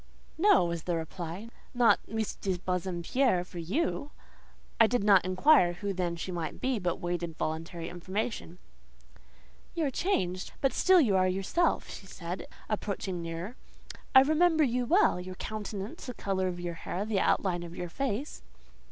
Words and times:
"No," 0.39 0.65
was 0.65 0.85
the 0.85 0.95
reply, 0.97 1.49
"not 1.75 1.99
Miss 2.07 2.33
de 2.33 2.57
Bassompierre 2.57 3.43
for 3.43 3.59
you!" 3.59 4.09
I 4.79 4.87
did 4.87 5.03
not 5.03 5.23
inquire 5.23 5.73
who 5.73 5.93
then 5.93 6.15
she 6.15 6.31
might 6.31 6.59
be, 6.59 6.79
but 6.79 6.99
waited 6.99 7.37
voluntary 7.37 7.87
information. 7.87 8.57
"You 9.75 9.85
are 9.85 9.91
changed, 9.91 10.53
but 10.59 10.73
still 10.73 10.99
you 10.99 11.15
are 11.15 11.27
yourself," 11.27 11.87
she 11.87 12.07
said, 12.07 12.47
approaching 12.67 13.21
nearer. 13.21 13.57
"I 14.15 14.21
remember 14.21 14.63
you 14.63 14.87
well—your 14.87 15.35
countenance, 15.35 16.07
the 16.07 16.15
colour 16.15 16.47
of 16.47 16.59
your 16.59 16.73
hair, 16.73 17.05
the 17.05 17.19
outline 17.19 17.61
of 17.61 17.75
your 17.75 17.89
face…." 17.89 18.41